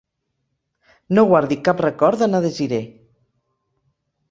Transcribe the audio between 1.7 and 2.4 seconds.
record de